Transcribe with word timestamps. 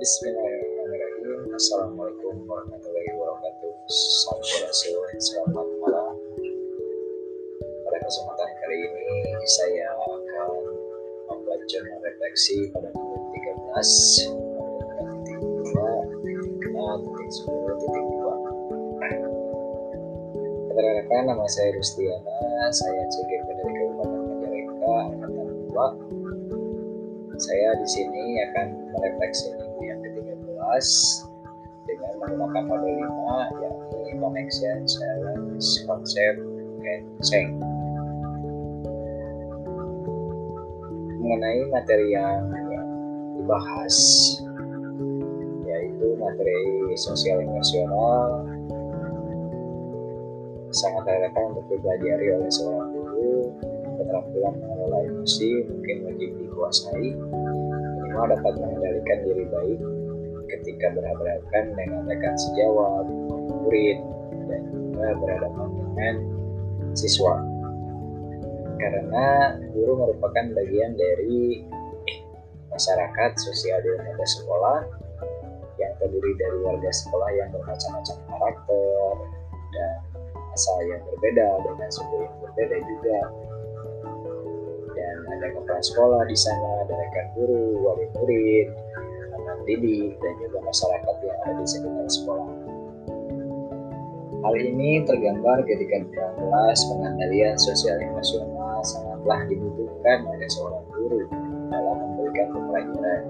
Bismillahirrahmanirrahim 0.00 1.60
Assalamualaikum 1.60 2.48
warahmatullahi 2.48 3.12
wabarakatuh 3.20 3.68
Sampurasun 4.24 5.12
Selamat 5.20 5.68
malam 5.76 6.16
Pada 7.84 8.00
kesempatan 8.00 8.48
kali 8.64 8.80
ini 8.80 9.44
Saya 9.44 9.92
akan 9.92 10.24
jurnal 11.68 12.00
refleksi 12.00 12.72
Pada 12.72 12.88
menit 12.96 13.44
13 13.76 14.24
Titik 15.20 15.36
2 15.68 15.68
Dan 15.68 16.96
titik 17.04 17.28
10 17.44 17.80
Titik 17.84 18.04
2 18.24 20.80
Rekan-rekan 20.80 21.28
nama 21.28 21.44
saya 21.44 21.76
Rustiana 21.76 22.72
Saya 22.72 23.04
CGP 23.04 23.52
dari 23.52 23.68
Kabupaten 23.68 24.32
Majalengka 24.32 25.12
Angkatan 25.12 25.68
2 25.68 26.40
saya 27.40 27.72
di 27.72 27.88
sini 27.88 28.36
akan 28.52 28.92
merefleksi 28.92 29.48
ke-13 30.70 30.86
dengan 31.90 32.12
menggunakan 32.22 32.62
model 32.70 32.94
5 33.02 33.58
yakni 33.58 34.14
connection, 34.22 34.78
challenge, 34.86 35.66
concept, 35.90 36.38
and 36.86 37.04
change. 37.26 37.58
Mengenai 41.18 41.66
materi 41.74 42.06
yang 42.14 42.42
dibahas 43.38 43.96
yaitu 45.66 46.06
materi 46.18 46.62
sosial 46.98 47.42
emosional 47.42 48.46
sangat 50.70 51.02
relevan 51.02 51.54
untuk 51.54 51.66
dipelajari 51.66 52.26
oleh 52.30 52.50
seorang 52.50 52.90
guru 52.94 53.50
keterampilan 53.98 54.54
mengelola 54.54 54.98
emosi 55.02 55.66
mungkin 55.66 55.96
wajib 56.06 56.30
dikuasai 56.38 57.08
minimal 58.10 58.26
dapat 58.26 58.52
mengendalikan 58.58 59.18
diri 59.26 59.44
baik 59.50 59.80
ketika 60.58 60.90
berhadapan 60.94 61.64
dengan 61.74 62.02
rekan 62.06 62.34
sejawat, 62.34 63.06
murid, 63.62 63.98
dan 64.50 64.62
juga 64.72 65.08
berhadapan 65.22 65.68
dengan 65.78 66.14
siswa. 66.96 67.38
Karena 68.80 69.54
guru 69.76 69.92
merupakan 70.08 70.44
bagian 70.56 70.96
dari 70.96 71.62
masyarakat 72.72 73.30
sosial 73.36 73.78
di 73.84 73.88
lembaga 73.92 74.24
sekolah 74.24 74.78
yang 75.76 75.92
terdiri 76.00 76.32
dari 76.36 76.58
warga 76.64 76.90
sekolah 76.92 77.28
yang 77.36 77.48
bermacam-macam 77.52 78.16
karakter 78.28 79.12
dan 79.74 79.94
asal 80.52 80.76
yang 80.86 81.00
berbeda 81.08 81.48
dengan 81.66 81.88
suku 81.92 82.16
yang 82.24 82.36
berbeda 82.42 82.76
juga 82.84 83.20
dan 85.00 85.16
ada 85.32 85.46
kepala 85.54 85.80
sekolah 85.80 86.22
di 86.28 86.36
sana, 86.36 86.84
ada 86.84 86.94
rekan 86.98 87.26
guru, 87.38 87.80
wali 87.80 88.06
murid, 88.18 88.68
anak 89.70 89.86
didik, 89.86 90.18
dan 90.18 90.32
juga 90.42 90.58
masyarakat 90.66 91.16
yang 91.22 91.38
ada 91.46 91.52
di 91.62 91.66
sekitar 91.66 92.08
sekolah. 92.10 92.50
Hal 94.40 94.54
ini 94.56 95.04
tergambar 95.04 95.62
ketika 95.68 96.00
di 96.00 96.08
dalam 96.16 96.32
kelas 96.40 96.78
pengendalian 96.88 97.56
sosial 97.60 98.00
emosional 98.00 98.80
sangatlah 98.80 99.44
dibutuhkan 99.52 100.24
oleh 100.24 100.48
seorang 100.48 100.84
guru 100.96 101.28
dalam 101.68 101.96
memberikan 102.00 102.48
pembelajaran, 102.56 103.22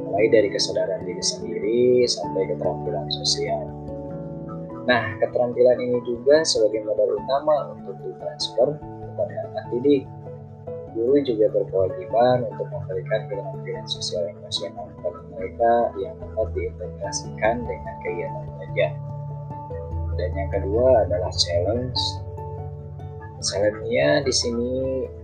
mulai 0.00 0.26
dari 0.32 0.48
kesadaran 0.48 1.04
diri 1.04 1.22
sendiri 1.22 2.08
sampai 2.08 2.48
keterampilan 2.50 3.06
sosial. 3.20 3.68
Nah, 4.88 5.12
keterampilan 5.20 5.76
ini 5.76 6.00
juga 6.08 6.40
sebagai 6.42 6.88
modal 6.88 7.20
utama 7.20 7.76
untuk 7.76 8.00
ditransfer 8.00 8.80
kepada 8.80 9.34
anak 9.52 9.64
didik 9.76 10.08
guru 10.94 11.16
juga 11.22 11.46
berkewajiban 11.54 12.46
untuk 12.50 12.66
memberikan 12.70 13.20
keterampilan 13.30 13.86
sosial 13.86 14.26
emosional 14.30 14.86
kepada 14.98 15.20
mereka 15.34 15.72
yang 15.98 16.14
dapat 16.18 16.48
diintegrasikan 16.56 17.54
dengan 17.64 17.94
kegiatan 18.02 18.44
belajar. 18.54 18.92
Dan 20.18 20.30
yang 20.36 20.50
kedua 20.52 20.86
adalah 21.08 21.32
challenge. 21.32 22.00
Challenge-nya 23.40 24.20
di 24.20 24.32
sini 24.34 24.72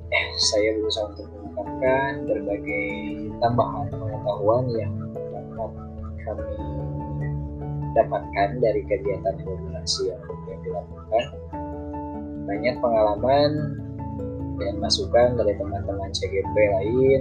eh, 0.08 0.28
saya 0.40 0.72
berusaha 0.80 1.12
untuk 1.12 1.28
mengungkapkan 1.36 2.24
berbagai 2.24 2.88
tambahan 3.44 3.86
pengetahuan 3.92 4.64
yang 4.72 4.92
dapat 5.04 5.72
kami 6.24 6.56
dapatkan 7.96 8.48
dari 8.60 8.82
kegiatan 8.84 9.34
koordinasi 9.40 10.12
yang 10.12 10.20
dilakukan. 10.60 11.24
Banyak 12.46 12.76
pengalaman 12.78 13.50
dan 14.56 14.74
masukan 14.80 15.36
dari 15.36 15.52
teman-teman 15.56 16.10
CGP 16.12 16.54
lain 16.56 17.20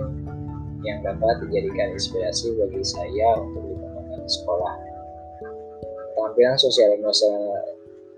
yang 0.86 1.00
dapat 1.02 1.42
dijadikan 1.48 1.92
inspirasi 1.92 2.56
bagi 2.56 2.84
saya 2.86 3.42
untuk 3.42 3.64
dikembangkan 3.66 4.20
di 4.22 4.32
sekolah. 4.32 4.74
Keterampilan 6.16 6.58
sosial 6.62 6.90
emosional, 6.96 7.60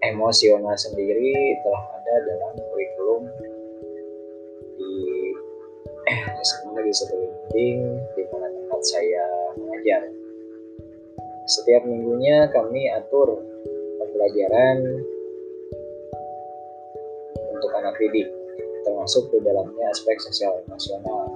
emosional 0.05 0.75
sendiri 0.77 1.57
telah 1.65 1.83
ada 1.97 2.15
dalam 2.27 2.53
kurikulum 2.59 3.21
di 4.77 4.93
eh, 6.07 6.21
di 6.83 6.93
sekeliling 6.93 7.79
di 8.13 8.21
mana 8.29 8.47
tempat 8.53 8.81
saya 8.85 9.25
mengajar. 9.57 10.01
Setiap 11.47 11.87
minggunya 11.87 12.51
kami 12.51 12.91
atur 12.91 13.39
pembelajaran 14.03 14.77
untuk 17.55 17.71
anak 17.79 17.95
didik 17.97 18.36
termasuk 18.87 19.27
di 19.35 19.43
dalamnya 19.43 19.85
aspek 19.91 20.15
sosial 20.23 20.55
emosional. 20.63 21.27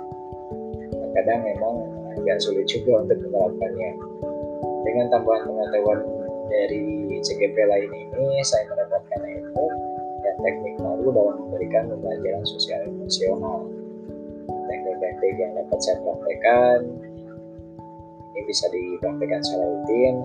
Kadang 1.12 1.44
memang 1.44 1.76
agak 2.16 2.40
sulit 2.40 2.64
juga 2.72 3.04
untuk 3.04 3.20
menerapkannya. 3.20 3.92
Dengan 4.82 5.06
tambahan 5.12 5.44
pengetahuan 5.46 6.00
dari 6.48 7.20
CGP 7.22 7.54
lain 7.54 7.92
ini, 7.92 8.42
saya 8.48 8.66
mendapatkan 8.72 9.20
ilmu 9.20 9.68
dan 10.24 10.36
teknik 10.42 10.76
baru 10.80 11.08
dalam 11.12 11.36
memberikan 11.48 11.84
pembelajaran 11.92 12.44
sosial 12.48 12.82
emosional. 12.88 13.68
Teknik-teknik 14.48 15.36
yang 15.38 15.52
dapat 15.60 15.80
saya 15.84 15.98
praktekkan 16.02 16.80
ini 18.32 18.42
bisa 18.48 18.66
dipraktekkan 18.72 19.44
secara 19.44 19.66
rutin 19.68 20.16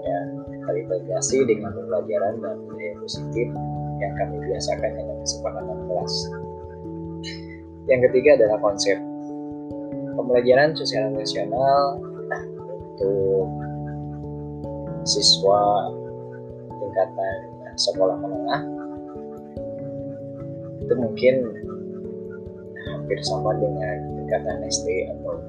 dan 0.00 0.26
terintegrasi 0.64 1.38
dengan 1.44 1.74
pembelajaran 1.74 2.38
dan 2.40 2.56
budaya 2.62 2.94
positif 3.02 3.48
yang 4.00 4.12
kami 4.16 4.36
biasakan 4.48 4.90
dalam 4.96 5.16
kesepakatan 5.20 5.78
kelas. 5.90 6.14
Yang 7.88 8.00
ketiga 8.10 8.36
adalah 8.36 8.58
konsep. 8.60 8.98
Pembelajaran 10.18 10.76
sosial 10.76 11.08
nasional 11.16 11.96
untuk 13.00 13.48
siswa 15.08 15.88
tingkatan 16.68 17.36
sekolah 17.80 18.16
menengah. 18.20 18.62
Itu 20.84 20.94
mungkin 20.98 21.34
hampir 22.90 23.18
sama 23.24 23.56
dengan 23.56 23.96
tingkatan 24.20 24.60
SD 24.68 25.08
atau 25.10 25.40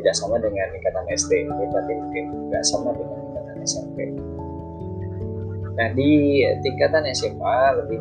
tidak 0.00 0.14
sama 0.16 0.40
dengan 0.40 0.66
tingkatan 0.72 1.04
SD 1.12 1.44
berarti 1.44 1.92
mungkin 1.92 2.24
tidak 2.48 2.64
sama 2.64 2.90
dengan 2.96 3.18
tingkatan 3.20 3.56
SMP 3.68 3.98
nah 5.76 5.88
di 5.92 6.40
tingkatan 6.64 7.04
SMA 7.12 7.58
lebih 7.84 7.98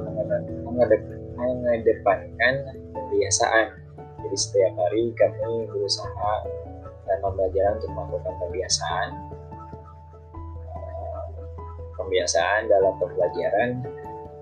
mengedepankan 1.40 2.56
kebiasaan. 2.92 3.68
Jadi 4.20 4.36
setiap 4.36 4.74
hari 4.76 5.16
kami 5.16 5.66
berusaha 5.72 6.34
dan 7.08 7.18
pembelajaran 7.24 7.80
untuk 7.80 7.92
melakukan 7.96 8.36
kebiasaan 8.46 9.10
eh, 10.76 11.24
pembiasaan 11.96 12.62
dalam 12.68 12.94
pembelajaran 13.00 13.70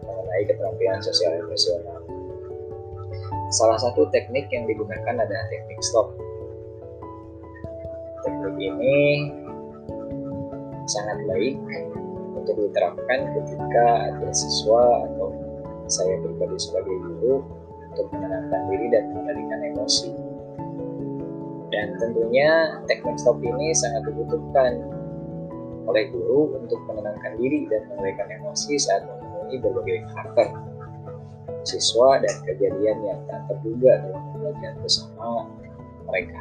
mengenai 0.03 0.43
keterampilan 0.49 0.99
sosial 0.99 1.37
emosional. 1.37 2.01
Salah 3.53 3.79
satu 3.79 4.09
teknik 4.11 4.51
yang 4.51 4.67
digunakan 4.67 5.15
adalah 5.23 5.45
teknik 5.47 5.79
stop. 5.79 6.11
Teknik 8.27 8.51
ini 8.59 9.31
sangat 10.87 11.23
baik 11.27 11.55
untuk 12.35 12.55
diterapkan 12.59 13.19
ketika 13.35 14.11
ada 14.11 14.29
siswa 14.35 15.07
atau 15.07 15.46
saya 15.87 16.19
pribadi 16.19 16.57
sebagai 16.59 16.95
guru 16.99 17.43
untuk 17.91 18.07
menenangkan 18.13 18.61
diri 18.71 18.87
dan 18.91 19.03
mengendalikan 19.11 19.59
emosi. 19.73 20.11
Dan 21.67 21.87
tentunya 21.99 22.79
teknik 22.87 23.17
stop 23.19 23.39
ini 23.43 23.75
sangat 23.75 24.07
dibutuhkan 24.07 24.79
oleh 25.87 26.03
guru 26.11 26.55
untuk 26.59 26.79
menenangkan 26.87 27.35
diri 27.39 27.67
dan 27.71 27.87
mengendalikan 27.91 28.27
emosi 28.43 28.75
saat 28.75 29.07
menemui 29.07 29.55
berbagai 29.63 30.03
karakter 30.11 30.47
siswa 31.67 32.23
dan 32.23 32.35
kejadian 32.47 32.97
yang 33.03 33.19
tak 33.27 33.43
terduga 33.51 33.99
dalam 34.07 34.21
pembelajaran 34.31 34.75
bersama 34.79 35.51
mereka. 36.07 36.39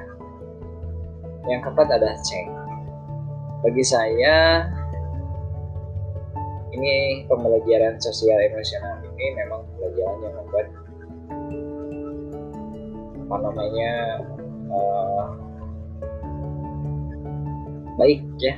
Yang 1.46 1.60
keempat 1.66 1.88
adalah 1.98 2.18
ceng. 2.22 2.50
Bagi 3.66 3.84
saya, 3.86 4.66
ini 6.70 7.26
pembelajaran 7.26 7.98
sosial 7.98 8.38
emosional 8.46 9.05
ini 9.16 9.26
memang 9.32 9.64
pembelajaran 9.64 10.18
yang 10.20 10.34
membuat 10.36 10.66
apa 13.26 13.36
namanya 13.42 13.92
uh, 14.70 15.26
baik 17.96 18.20
ya 18.38 18.54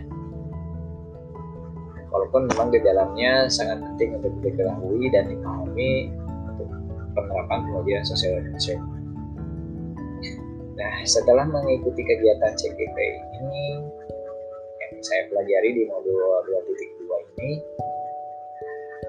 walaupun 2.11 2.51
memang 2.51 2.69
di 2.75 2.83
dalamnya 2.83 3.47
sangat 3.47 3.79
penting 3.81 4.19
untuk 4.19 4.35
diketahui 4.43 5.07
dan 5.15 5.31
dipahami 5.31 6.11
untuk 6.51 6.69
penerapan 7.15 7.59
pengajaran 7.69 8.05
sosial 8.05 8.43
emosional. 8.43 8.85
Nah, 10.79 10.95
setelah 11.03 11.43
mengikuti 11.43 12.07
kegiatan 12.07 12.55
CGP 12.55 12.97
ini 13.43 13.83
yang 14.79 14.95
saya 15.03 15.27
pelajari 15.27 15.75
di 15.75 15.83
modul 15.91 16.15
2.2 16.47 17.35
ini, 17.35 17.51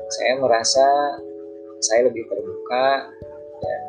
saya 0.10 0.34
merasa 0.42 0.86
saya 1.80 2.12
lebih 2.12 2.28
terbuka 2.28 3.08
dan 3.60 3.82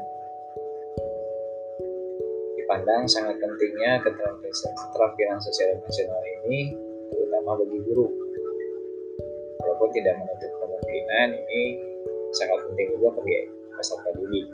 dipandang 2.54 3.02
sangat 3.10 3.34
pentingnya 3.42 3.98
keterampilan 4.06 5.38
sosial 5.42 5.74
emosional 5.74 6.22
ini 6.42 6.74
terutama 7.10 7.58
bagi 7.58 7.78
guru. 7.82 8.06
Walaupun 9.60 9.88
tidak 9.92 10.14
menutup 10.22 10.50
kemungkinan 10.62 11.28
ini 11.34 11.62
sangat 12.30 12.62
penting 12.70 12.88
juga 12.94 13.08
bagi 13.18 13.36
peserta 13.74 14.10
didik. 14.14 14.46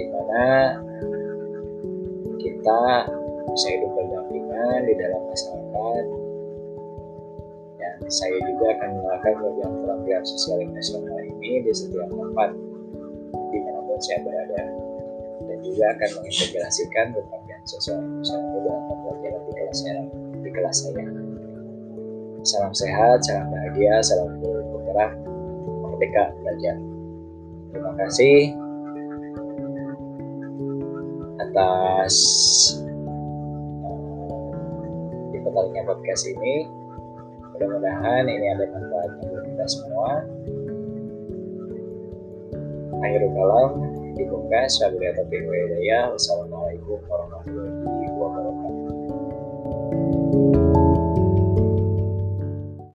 Di 0.00 0.04
mana 0.08 0.46
kita 2.40 2.82
bisa 3.52 3.68
hidup 3.68 3.90
berdampingan 3.92 4.80
di 4.88 4.94
dalam 4.96 5.20
masyarakat 5.28 6.04
saya 8.12 8.36
juga 8.44 8.76
akan 8.76 8.90
melakukan 9.00 9.34
program 9.40 9.70
keterampilan 9.72 10.24
sosial 10.28 10.60
emosional 10.60 11.16
ini 11.24 11.64
di 11.64 11.72
setiap 11.72 12.08
tempat 12.12 12.50
di 13.32 13.58
pun 13.64 13.98
saya 14.04 14.18
berada 14.20 14.62
dan 15.48 15.58
juga 15.64 15.84
akan 15.96 16.08
mengintegrasikan 16.20 17.06
keterampilan 17.16 17.62
sosial 17.64 17.98
emosional 18.04 18.60
dalam 18.68 18.82
pembelajaran 18.92 19.40
di 19.48 19.52
kelas 19.56 19.76
saya 19.80 20.02
di 20.44 20.50
kelas 20.52 20.76
saya 20.76 21.04
Salam 22.42 22.74
sehat, 22.74 23.22
salam 23.22 23.54
bahagia, 23.54 24.02
salam 24.02 24.34
bergerak, 24.42 25.14
merdeka 25.62 26.34
belajar. 26.42 26.74
Terima 27.70 27.92
kasih 28.02 28.50
atas 31.38 32.14
eh, 35.32 35.82
podcast 35.86 36.26
ini. 36.26 36.81
Mudah-mudahan 37.52 38.24
ini 38.26 38.46
ada 38.48 38.64
manfaatnya 38.72 39.24
buat 39.28 39.44
kita 39.44 39.66
semua. 39.68 40.24
Akhirul 43.02 43.32
kalam, 43.34 43.70
dibuka, 44.16 44.60
wabarakatuh. 44.72 46.12
Wassalamualaikum 46.16 46.98
warahmatullahi 47.08 47.52
wabarakatuh. 47.52 47.71